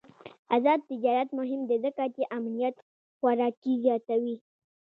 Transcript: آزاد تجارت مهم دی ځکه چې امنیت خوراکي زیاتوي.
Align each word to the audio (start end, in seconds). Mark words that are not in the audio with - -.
آزاد 0.55 0.79
تجارت 0.91 1.29
مهم 1.39 1.61
دی 1.69 1.77
ځکه 1.85 2.03
چې 2.15 2.21
امنیت 2.37 2.75
خوراکي 3.17 3.73
زیاتوي. 3.83 4.35